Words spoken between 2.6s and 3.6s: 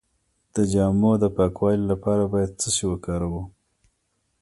څه شی وکاروم؟